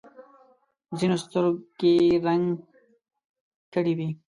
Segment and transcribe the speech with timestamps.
[0.97, 1.95] ځینو سترګې
[2.25, 2.45] رنګ
[3.73, 4.09] کړې وي.